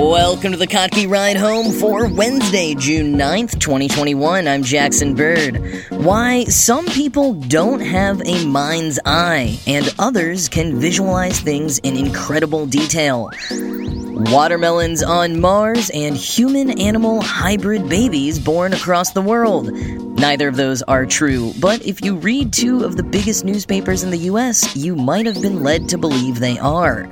[0.00, 4.48] Welcome to the Kottke Ride Home for Wednesday, June 9th, 2021.
[4.48, 5.84] I'm Jackson Bird.
[5.90, 12.64] Why some people don't have a mind's eye and others can visualize things in incredible
[12.64, 13.30] detail.
[13.50, 19.70] Watermelons on Mars and human animal hybrid babies born across the world.
[19.70, 24.10] Neither of those are true, but if you read two of the biggest newspapers in
[24.10, 27.06] the US, you might have been led to believe they are.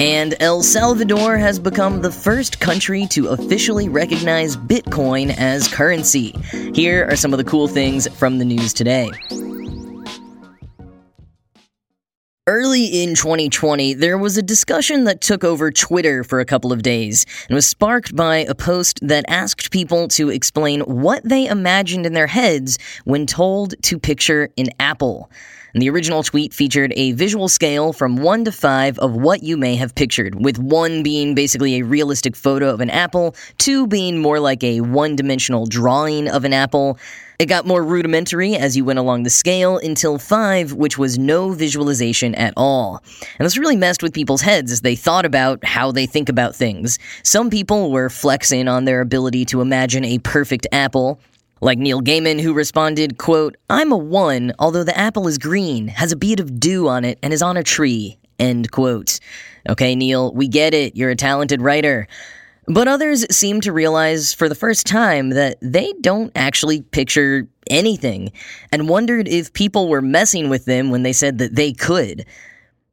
[0.00, 6.34] And El Salvador has become the first country to officially recognize Bitcoin as currency.
[6.74, 9.10] Here are some of the cool things from the news today.
[12.46, 16.80] Early in 2020, there was a discussion that took over Twitter for a couple of
[16.80, 22.06] days and was sparked by a post that asked people to explain what they imagined
[22.06, 25.30] in their heads when told to picture an apple.
[25.72, 29.56] And the original tweet featured a visual scale from 1 to 5 of what you
[29.56, 34.18] may have pictured, with 1 being basically a realistic photo of an apple, 2 being
[34.18, 36.98] more like a one dimensional drawing of an apple.
[37.38, 41.52] It got more rudimentary as you went along the scale until 5, which was no
[41.52, 43.02] visualization at all.
[43.38, 46.54] And this really messed with people's heads as they thought about how they think about
[46.54, 46.98] things.
[47.22, 51.18] Some people were flexing on their ability to imagine a perfect apple,
[51.60, 56.12] like Neil Gaiman, who responded, quote, I'm a one, although the apple is green, has
[56.12, 59.20] a bead of dew on it, and is on a tree, end quote.
[59.68, 60.96] Okay, Neil, we get it.
[60.96, 62.08] You're a talented writer.
[62.66, 68.32] But others seem to realize for the first time that they don't actually picture anything,
[68.72, 72.24] and wondered if people were messing with them when they said that they could.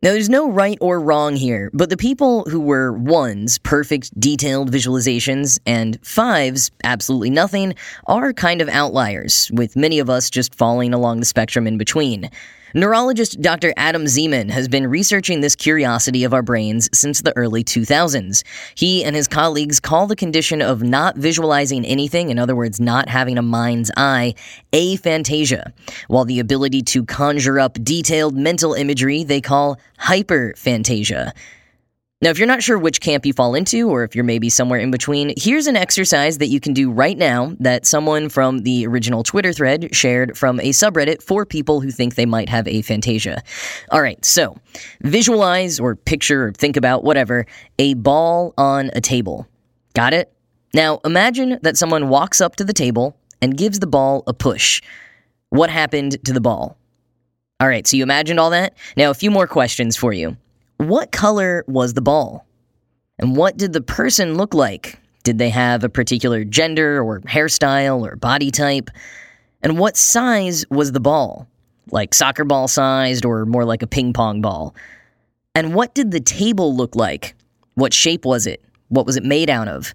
[0.03, 4.71] Now, there's no right or wrong here, but the people who were ones, perfect, detailed
[4.71, 7.73] visualizations, and fives, absolutely nothing,
[8.05, 12.29] are kind of outliers, with many of us just falling along the spectrum in between.
[12.77, 13.73] Neurologist Dr.
[13.75, 18.43] Adam Zeman has been researching this curiosity of our brains since the early 2000s.
[18.75, 23.09] He and his colleagues call the condition of not visualizing anything, in other words, not
[23.09, 24.35] having a mind's eye,
[24.73, 25.71] aphantasia,
[26.07, 31.31] while the ability to conjure up detailed mental imagery they call hyperphantasia.
[32.19, 34.79] Now, if you're not sure which camp you fall into, or if you're maybe somewhere
[34.79, 38.87] in between, here's an exercise that you can do right now that someone from the
[38.87, 43.41] original Twitter thread shared from a subreddit for people who think they might have aphantasia.
[43.91, 44.57] All right, so
[45.01, 47.45] visualize or picture or think about whatever
[47.77, 49.47] a ball on a table.
[49.93, 50.33] Got it?
[50.73, 54.81] Now, imagine that someone walks up to the table and gives the ball a push.
[55.49, 56.79] What happened to the ball?
[57.59, 58.75] All right, so you imagined all that?
[58.95, 60.35] Now, a few more questions for you.
[60.77, 62.45] What color was the ball?
[63.19, 64.99] And what did the person look like?
[65.23, 68.89] Did they have a particular gender or hairstyle or body type?
[69.61, 71.47] And what size was the ball?
[71.91, 74.75] Like soccer ball sized or more like a ping pong ball?
[75.55, 77.35] And what did the table look like?
[77.73, 78.63] What shape was it?
[78.89, 79.93] What was it made out of?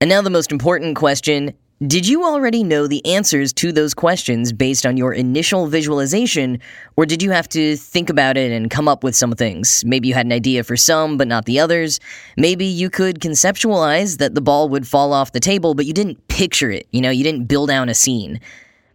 [0.00, 1.52] And now the most important question
[1.86, 6.58] did you already know the answers to those questions based on your initial visualization,
[6.96, 9.84] or did you have to think about it and come up with some things?
[9.84, 12.00] Maybe you had an idea for some, but not the others.
[12.36, 16.26] Maybe you could conceptualize that the ball would fall off the table, but you didn't
[16.26, 16.88] picture it.
[16.90, 18.40] You know, you didn't build out a scene.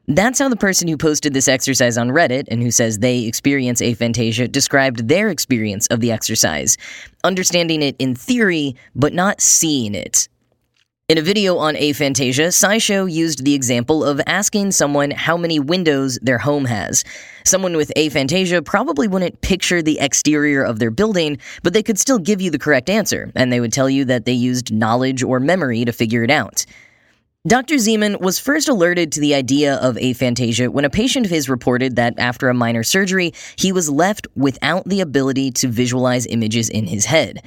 [0.10, 3.80] That's how the person who posted this exercise on Reddit and who says they experience
[3.80, 6.78] aphantasia described their experience of the exercise,
[7.24, 10.28] understanding it in theory, but not seeing it.
[11.10, 16.18] In a video on aphantasia, SciShow used the example of asking someone how many windows
[16.22, 17.04] their home has.
[17.44, 22.20] Someone with aphantasia probably wouldn't picture the exterior of their building, but they could still
[22.20, 25.42] give you the correct answer, and they would tell you that they used knowledge or
[25.42, 26.66] memory to figure it out.
[27.46, 27.76] Dr.
[27.76, 31.98] Zeman was first alerted to the idea of aphantasia when a patient of his reported
[31.98, 36.88] that after a minor surgery, he was left without the ability to visualize images in
[36.88, 37.42] his head.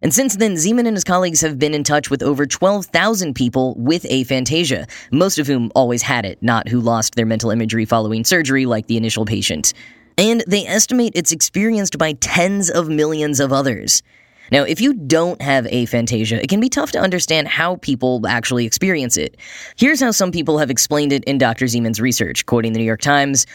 [0.00, 3.74] And since then, Zeman and his colleagues have been in touch with over 12,000 people
[3.76, 8.24] with aphantasia, most of whom always had it, not who lost their mental imagery following
[8.24, 9.74] surgery like the initial patient.
[10.16, 14.02] And they estimate it's experienced by tens of millions of others.
[14.50, 18.64] Now, if you don't have aphantasia, it can be tough to understand how people actually
[18.64, 19.36] experience it.
[19.76, 21.66] Here's how some people have explained it in Dr.
[21.66, 23.46] Zeman's research, quoting the New York Times.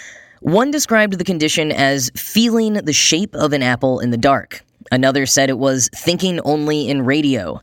[0.41, 4.63] One described the condition as feeling the shape of an apple in the dark.
[4.91, 7.61] Another said it was thinking only in radio.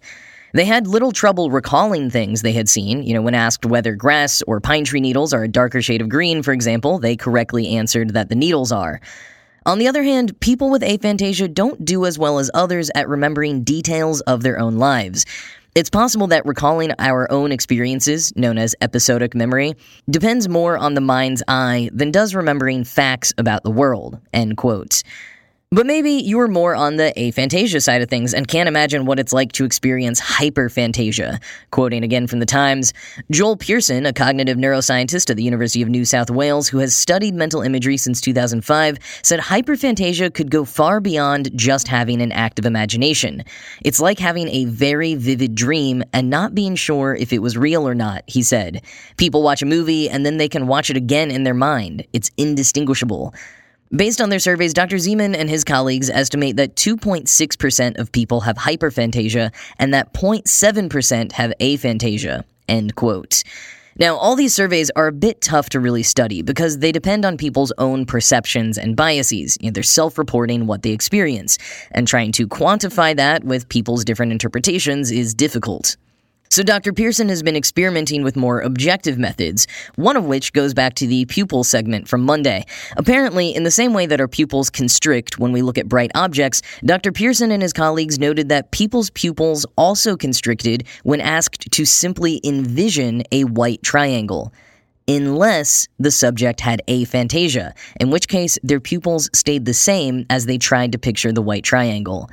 [0.52, 3.02] They had little trouble recalling things they had seen.
[3.02, 6.08] You know, when asked whether grass or pine tree needles are a darker shade of
[6.08, 9.00] green, for example, they correctly answered that the needles are.
[9.66, 13.62] On the other hand, people with aphantasia don't do as well as others at remembering
[13.62, 15.26] details of their own lives.
[15.76, 19.74] It's possible that recalling our own experiences, known as episodic memory,
[20.08, 24.18] depends more on the mind's eye than does remembering facts about the world.
[24.32, 25.04] End quote.
[25.72, 29.32] But maybe you're more on the aphantasia side of things and can't imagine what it's
[29.32, 31.40] like to experience hyperphantasia.
[31.70, 32.92] Quoting again from the Times,
[33.30, 37.36] Joel Pearson, a cognitive neuroscientist at the University of New South Wales who has studied
[37.36, 43.44] mental imagery since 2005, said hyperphantasia could go far beyond just having an active imagination.
[43.84, 47.86] It's like having a very vivid dream and not being sure if it was real
[47.86, 48.82] or not, he said.
[49.18, 52.04] People watch a movie and then they can watch it again in their mind.
[52.12, 53.32] It's indistinguishable.
[53.94, 54.96] Based on their surveys, Dr.
[54.96, 61.52] Zeman and his colleagues estimate that 2.6% of people have hyperphantasia and that 0.7% have
[61.60, 62.44] aphantasia.
[62.68, 63.42] End quote.
[63.98, 67.36] Now, all these surveys are a bit tough to really study because they depend on
[67.36, 69.58] people's own perceptions and biases.
[69.60, 71.58] You know, they're self reporting what they experience,
[71.90, 75.96] and trying to quantify that with people's different interpretations is difficult.
[76.52, 76.92] So Dr.
[76.92, 81.24] Pearson has been experimenting with more objective methods, one of which goes back to the
[81.26, 82.66] pupil segment from Monday.
[82.96, 86.60] Apparently, in the same way that our pupils constrict when we look at bright objects,
[86.84, 87.12] Dr.
[87.12, 93.22] Pearson and his colleagues noted that people's pupils also constricted when asked to simply envision
[93.30, 94.52] a white triangle
[95.06, 100.58] unless the subject had aphantasia, in which case their pupils stayed the same as they
[100.58, 102.28] tried to picture the white triangle.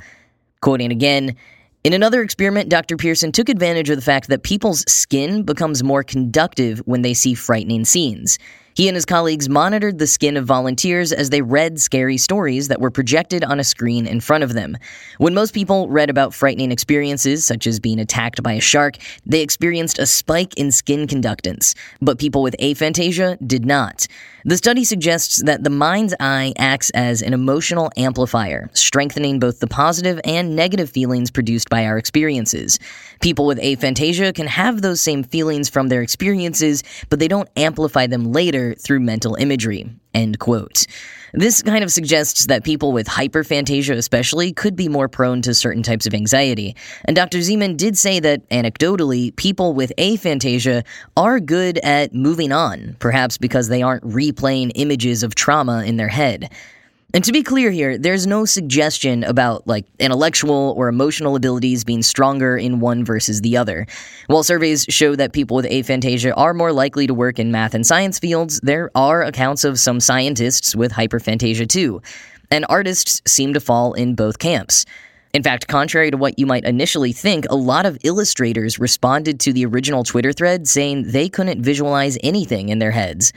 [0.60, 1.36] Quoting again,
[1.84, 2.96] in another experiment, Dr.
[2.96, 7.34] Pearson took advantage of the fact that people's skin becomes more conductive when they see
[7.34, 8.38] frightening scenes.
[8.78, 12.80] He and his colleagues monitored the skin of volunteers as they read scary stories that
[12.80, 14.78] were projected on a screen in front of them.
[15.16, 19.40] When most people read about frightening experiences, such as being attacked by a shark, they
[19.40, 24.06] experienced a spike in skin conductance, but people with aphantasia did not.
[24.44, 29.66] The study suggests that the mind's eye acts as an emotional amplifier, strengthening both the
[29.66, 32.78] positive and negative feelings produced by our experiences.
[33.20, 38.06] People with aphantasia can have those same feelings from their experiences, but they don't amplify
[38.06, 39.90] them later through mental imagery.
[40.14, 40.86] End quote.
[41.34, 45.82] This kind of suggests that people with hyperphantasia, especially, could be more prone to certain
[45.82, 46.74] types of anxiety.
[47.04, 47.38] And Dr.
[47.38, 50.84] Zeman did say that, anecdotally, people with aphantasia
[51.16, 56.08] are good at moving on, perhaps because they aren't replaying images of trauma in their
[56.08, 56.50] head.
[57.14, 62.02] And to be clear here, there's no suggestion about like intellectual or emotional abilities being
[62.02, 63.86] stronger in one versus the other.
[64.26, 67.86] While surveys show that people with aphantasia are more likely to work in math and
[67.86, 72.02] science fields, there are accounts of some scientists with hyperphantasia too.
[72.50, 74.84] And artists seem to fall in both camps.
[75.32, 79.54] In fact, contrary to what you might initially think, a lot of illustrators responded to
[79.54, 83.32] the original Twitter thread saying they couldn't visualize anything in their heads.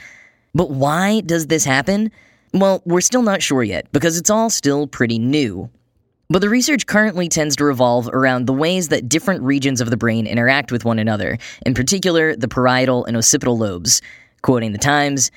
[0.53, 2.11] But why does this happen?
[2.53, 5.69] Well, we're still not sure yet, because it's all still pretty new.
[6.29, 9.97] But the research currently tends to revolve around the ways that different regions of the
[9.97, 14.01] brain interact with one another, in particular the parietal and occipital lobes.
[14.41, 15.31] Quoting the Times,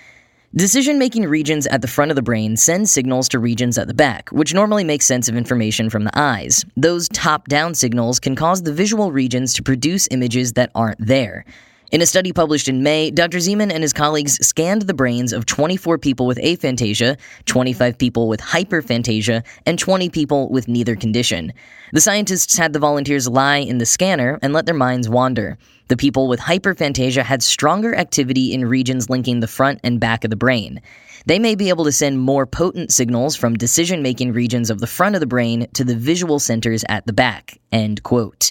[0.56, 3.94] Decision making regions at the front of the brain send signals to regions at the
[3.94, 6.64] back, which normally make sense of information from the eyes.
[6.76, 11.44] Those top down signals can cause the visual regions to produce images that aren't there.
[11.92, 13.38] In a study published in May, Dr.
[13.38, 18.40] Zeman and his colleagues scanned the brains of 24 people with aphantasia, 25 people with
[18.40, 21.52] hyperphantasia, and 20 people with neither condition.
[21.92, 25.58] The scientists had the volunteers lie in the scanner and let their minds wander.
[25.88, 30.30] The people with hyperphantasia had stronger activity in regions linking the front and back of
[30.30, 30.80] the brain.
[31.26, 34.86] They may be able to send more potent signals from decision making regions of the
[34.86, 37.58] front of the brain to the visual centers at the back.
[37.70, 38.50] End quote.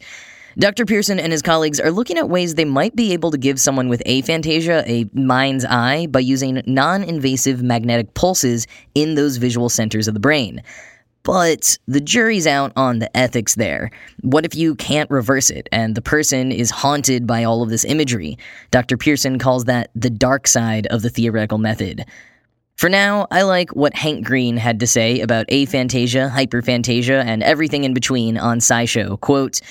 [0.60, 0.86] Dr.
[0.86, 3.90] Pearson and his colleagues are looking at ways they might be able to give someone
[3.90, 10.08] with aphantasia a mind's eye by using non invasive magnetic pulses in those visual centers
[10.08, 10.62] of the brain.
[11.24, 13.92] But the jury's out on the ethics there.
[14.22, 17.86] What if you can't reverse it and the person is haunted by all of this
[17.86, 18.38] imagery?
[18.72, 18.98] Dr.
[18.98, 22.06] Pearson calls that the dark side of the theoretical method.
[22.78, 27.84] For now, I like what Hank Green had to say about aphantasia, hyperphantasia, and everything
[27.84, 29.20] in between on SciShow.
[29.22, 29.62] Quote,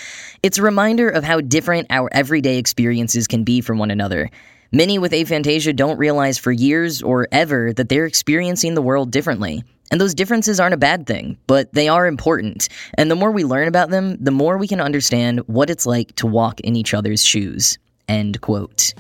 [0.43, 4.31] It's a reminder of how different our everyday experiences can be from one another.
[4.71, 9.63] Many with aphantasia don't realize for years or ever that they're experiencing the world differently.
[9.91, 12.71] And those differences aren't a bad thing, but they are important.
[12.95, 16.17] And the more we learn about them, the more we can understand what it's like
[16.17, 17.79] to walk in each other's shoes.
[18.09, 18.95] End quote.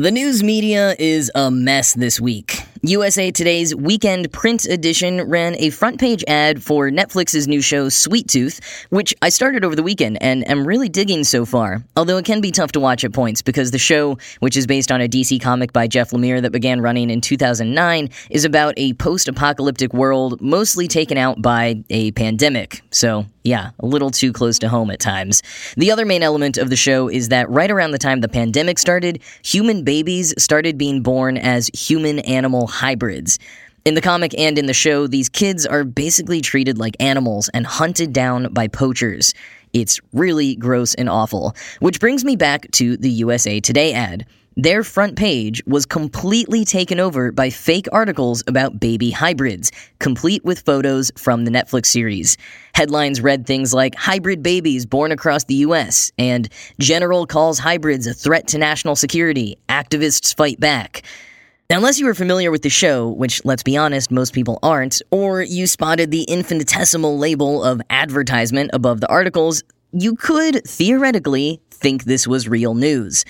[0.00, 2.62] The news media is a mess this week.
[2.82, 8.26] USA Today's weekend print edition ran a front page ad for Netflix's new show Sweet
[8.26, 8.58] Tooth,
[8.88, 11.84] which I started over the weekend and am really digging so far.
[11.94, 14.90] Although it can be tough to watch at points because the show, which is based
[14.90, 18.94] on a DC comic by Jeff Lemire that began running in 2009, is about a
[18.94, 22.80] post apocalyptic world mostly taken out by a pandemic.
[22.90, 25.42] So Yeah, a little too close to home at times.
[25.76, 28.78] The other main element of the show is that right around the time the pandemic
[28.78, 33.38] started, human babies started being born as human animal hybrids.
[33.84, 37.66] In the comic and in the show, these kids are basically treated like animals and
[37.66, 39.32] hunted down by poachers.
[39.72, 41.54] It's really gross and awful.
[41.80, 44.26] Which brings me back to the USA Today ad.
[44.56, 50.60] Their front page was completely taken over by fake articles about baby hybrids, complete with
[50.60, 52.36] photos from the Netflix series.
[52.74, 56.48] Headlines read things like Hybrid babies born across the US and
[56.78, 61.04] General calls hybrids a threat to national security, activists fight back.
[61.70, 65.00] Now, unless you were familiar with the show, which let's be honest, most people aren't,
[65.12, 69.62] or you spotted the infinitesimal label of advertisement above the articles,
[69.92, 73.24] you could theoretically think this was real news.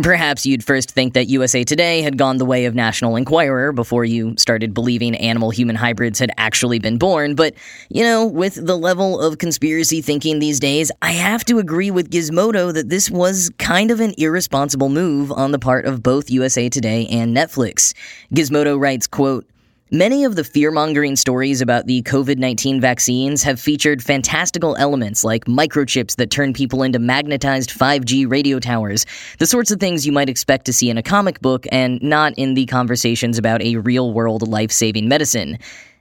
[0.00, 4.04] Perhaps you'd first think that USA Today had gone the way of National Enquirer before
[4.04, 7.52] you started believing animal human hybrids had actually been born, but,
[7.88, 12.12] you know, with the level of conspiracy thinking these days, I have to agree with
[12.12, 16.68] Gizmodo that this was kind of an irresponsible move on the part of both USA
[16.68, 17.92] Today and Netflix.
[18.32, 19.46] Gizmodo writes, quote,
[19.90, 25.24] Many of the fear mongering stories about the COVID 19 vaccines have featured fantastical elements
[25.24, 29.06] like microchips that turn people into magnetized 5G radio towers,
[29.38, 32.34] the sorts of things you might expect to see in a comic book and not
[32.36, 35.56] in the conversations about a real world life saving medicine.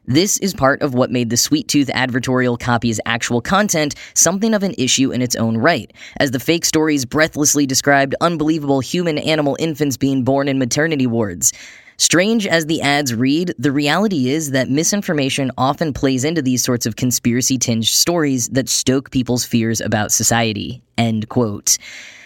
[0.06, 4.64] This is part of what made the Sweet Tooth advertorial copy's actual content something of
[4.64, 9.56] an issue in its own right, as the fake stories breathlessly described unbelievable human animal
[9.62, 11.54] infants being born in maternity wards.
[12.00, 16.86] Strange as the ads read, the reality is that misinformation often plays into these sorts
[16.86, 20.80] of conspiracy tinged stories that stoke people's fears about society.
[21.00, 21.80] End quote.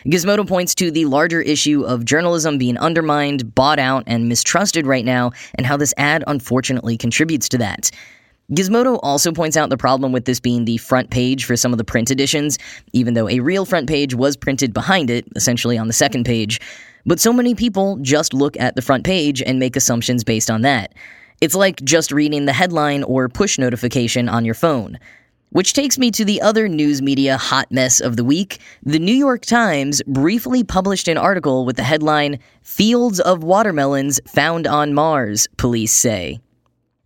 [0.06, 5.06] Gizmodo points to the larger issue of journalism being undermined, bought out, and mistrusted right
[5.06, 7.92] now, and how this ad unfortunately contributes to that.
[8.52, 11.78] Gizmodo also points out the problem with this being the front page for some of
[11.78, 12.60] the print editions,
[12.92, 16.60] even though a real front page was printed behind it, essentially on the second page.
[17.06, 20.62] But so many people just look at the front page and make assumptions based on
[20.62, 20.94] that.
[21.42, 25.00] It's like just reading the headline or push notification on your phone.
[25.50, 28.60] Which takes me to the other news media hot mess of the week.
[28.84, 34.66] The New York Times briefly published an article with the headline Fields of Watermelons Found
[34.66, 36.40] on Mars, police say.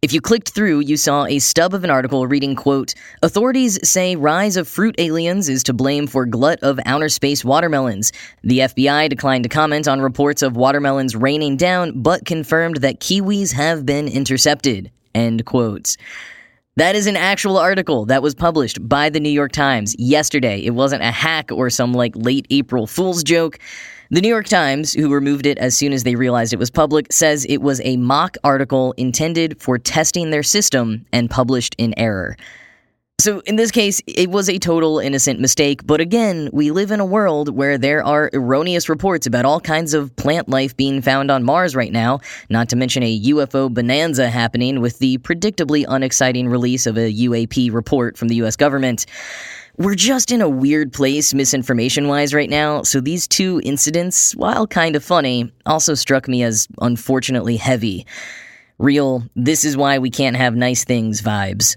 [0.05, 2.93] If you clicked through, you saw a stub of an article reading, quote,
[3.23, 8.11] Authorities say rise of fruit aliens is to blame for glut of outer space watermelons.
[8.43, 13.53] The FBI declined to comment on reports of watermelons raining down, but confirmed that kiwis
[13.53, 14.91] have been intercepted.
[15.15, 15.97] End quote.
[16.75, 20.59] That is an actual article that was published by the New York Times yesterday.
[20.59, 23.57] It wasn't a hack or some like late April Fool's joke.
[24.11, 27.11] The New York Times, who removed it as soon as they realized it was public,
[27.11, 32.37] says it was a mock article intended for testing their system and published in error.
[33.17, 36.99] So, in this case, it was a total innocent mistake, but again, we live in
[36.99, 41.31] a world where there are erroneous reports about all kinds of plant life being found
[41.31, 42.19] on Mars right now,
[42.49, 47.73] not to mention a UFO bonanza happening with the predictably unexciting release of a UAP
[47.73, 49.05] report from the US government.
[49.77, 54.65] We're just in a weird place misinformation wise right now, so these two incidents, while
[54.67, 58.05] kind of funny, also struck me as unfortunately heavy.
[58.77, 61.75] Real, this is why we can't have nice things vibes.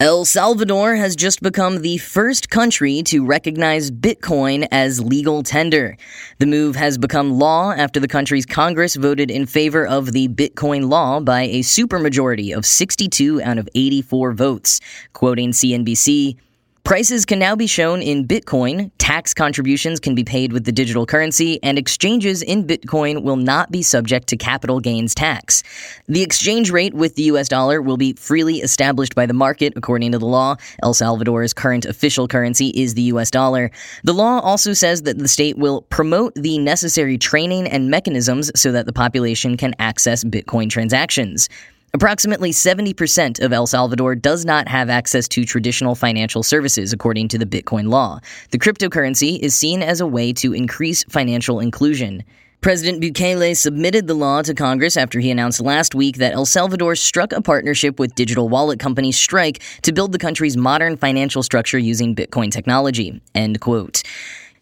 [0.00, 5.94] El Salvador has just become the first country to recognize Bitcoin as legal tender.
[6.38, 10.88] The move has become law after the country's Congress voted in favor of the Bitcoin
[10.88, 14.80] law by a supermajority of 62 out of 84 votes.
[15.12, 16.38] Quoting CNBC,
[16.84, 21.06] Prices can now be shown in Bitcoin, tax contributions can be paid with the digital
[21.06, 25.62] currency, and exchanges in Bitcoin will not be subject to capital gains tax.
[26.08, 30.12] The exchange rate with the US dollar will be freely established by the market, according
[30.12, 30.56] to the law.
[30.82, 33.70] El Salvador's current official currency is the US dollar.
[34.02, 38.72] The law also says that the state will promote the necessary training and mechanisms so
[38.72, 41.48] that the population can access Bitcoin transactions.
[41.92, 47.38] Approximately 70% of El Salvador does not have access to traditional financial services, according to
[47.38, 48.20] the Bitcoin law.
[48.52, 52.22] The cryptocurrency is seen as a way to increase financial inclusion.
[52.60, 56.94] President Bukele submitted the law to Congress after he announced last week that El Salvador
[56.94, 61.78] struck a partnership with digital wallet company Strike to build the country's modern financial structure
[61.78, 63.20] using Bitcoin technology.
[63.34, 64.02] End quote.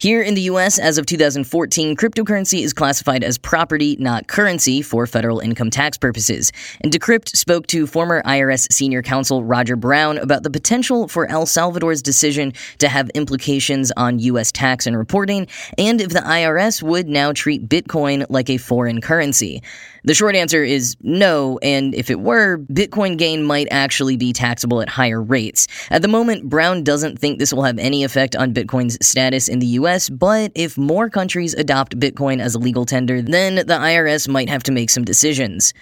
[0.00, 5.08] Here in the US, as of 2014, cryptocurrency is classified as property, not currency, for
[5.08, 6.52] federal income tax purposes.
[6.82, 11.46] And Decrypt spoke to former IRS senior counsel Roger Brown about the potential for El
[11.46, 17.08] Salvador's decision to have implications on US tax and reporting, and if the IRS would
[17.08, 19.64] now treat Bitcoin like a foreign currency.
[20.04, 24.80] The short answer is no, and if it were, Bitcoin gain might actually be taxable
[24.80, 25.66] at higher rates.
[25.90, 29.58] At the moment, Brown doesn't think this will have any effect on Bitcoin's status in
[29.58, 34.28] the US, but if more countries adopt Bitcoin as a legal tender, then the IRS
[34.28, 35.74] might have to make some decisions.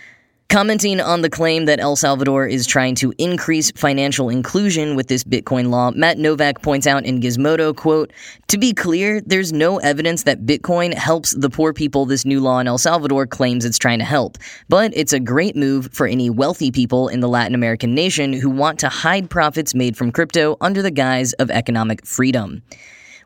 [0.49, 5.25] Commenting on the claim that El Salvador is trying to increase financial inclusion with this
[5.25, 8.13] Bitcoin law, Matt Novak points out in Gizmodo, quote,
[8.47, 12.61] To be clear, there's no evidence that Bitcoin helps the poor people this new law
[12.61, 14.39] in El Salvador claims it's trying to help.
[14.69, 18.49] But it's a great move for any wealthy people in the Latin American nation who
[18.49, 22.63] want to hide profits made from crypto under the guise of economic freedom.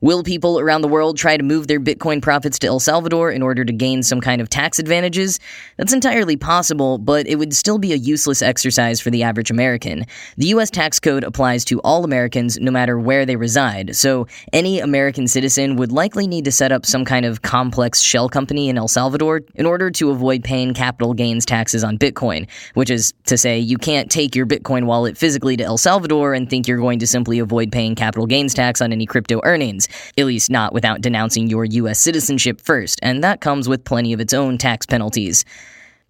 [0.02, 3.42] Will people around the world try to move their Bitcoin profits to El Salvador in
[3.42, 5.38] order to gain some kind of tax advantages?
[5.76, 10.06] That's entirely possible, but it would still be a useless exercise for the average American.
[10.38, 10.70] The U.S.
[10.70, 15.76] tax code applies to all Americans no matter where they reside, so any American citizen
[15.76, 19.42] would likely need to set up some kind of complex shell company in El Salvador
[19.56, 23.76] in order to avoid paying capital gains taxes on Bitcoin, which is to say, you
[23.76, 27.38] can't take your Bitcoin wallet physically to El Salvador and think you're going to simply
[27.38, 31.64] avoid paying capital gains tax on any crypto earnings at least not without denouncing your
[31.64, 31.98] U.S.
[31.98, 35.44] citizenship first, and that comes with plenty of its own tax penalties.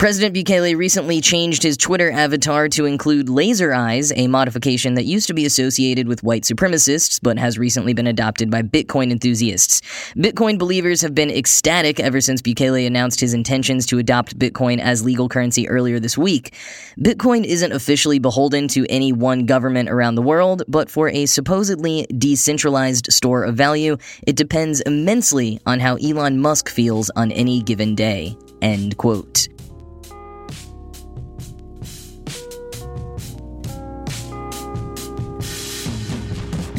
[0.00, 5.26] President Bukele recently changed his Twitter avatar to include laser eyes, a modification that used
[5.26, 9.82] to be associated with white supremacists but has recently been adopted by Bitcoin enthusiasts.
[10.16, 15.04] Bitcoin believers have been ecstatic ever since Bukele announced his intentions to adopt Bitcoin as
[15.04, 16.54] legal currency earlier this week.
[16.98, 22.06] Bitcoin isn't officially beholden to any one government around the world, but for a supposedly
[22.16, 27.94] decentralized store of value, it depends immensely on how Elon Musk feels on any given
[27.94, 28.34] day.
[28.62, 29.46] End quote.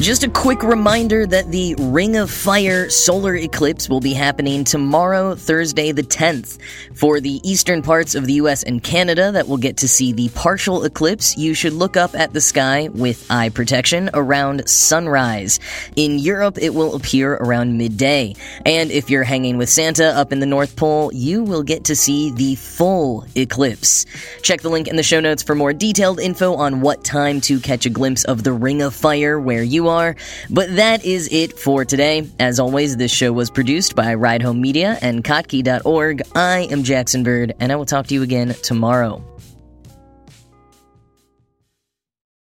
[0.02, 5.36] Just a quick reminder that the Ring of Fire solar eclipse will be happening tomorrow,
[5.36, 6.58] Thursday the 10th.
[7.02, 10.28] For the eastern parts of the US and Canada that will get to see the
[10.36, 15.58] partial eclipse, you should look up at the sky with eye protection around sunrise.
[15.96, 18.36] In Europe, it will appear around midday.
[18.64, 21.96] And if you're hanging with Santa up in the North Pole, you will get to
[21.96, 24.06] see the full eclipse.
[24.42, 27.58] Check the link in the show notes for more detailed info on what time to
[27.58, 30.14] catch a glimpse of the Ring of Fire where you are.
[30.50, 32.30] But that is it for today.
[32.38, 36.22] As always, this show was produced by Ride Home Media and Kottke.org.
[36.36, 39.24] I am Jackson Bird, and I will talk to you again tomorrow.